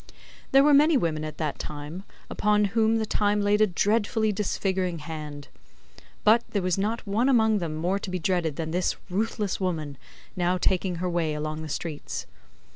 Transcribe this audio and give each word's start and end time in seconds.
There 0.51 0.63
were 0.63 0.73
many 0.73 0.97
women 0.97 1.23
at 1.23 1.37
that 1.37 1.59
time, 1.59 2.05
upon 2.27 2.65
whom 2.73 2.97
the 2.97 3.05
time 3.05 3.39
laid 3.39 3.61
a 3.61 3.67
dreadfully 3.67 4.31
disfiguring 4.31 4.97
hand; 4.97 5.47
but, 6.23 6.43
there 6.49 6.63
was 6.63 6.75
not 6.75 7.05
one 7.05 7.29
among 7.29 7.59
them 7.59 7.75
more 7.75 7.99
to 7.99 8.09
be 8.09 8.17
dreaded 8.17 8.55
than 8.55 8.71
this 8.71 8.95
ruthless 9.11 9.59
woman, 9.59 9.99
now 10.35 10.57
taking 10.57 10.95
her 10.95 11.07
way 11.07 11.35
along 11.35 11.61
the 11.61 11.69
streets. 11.69 12.25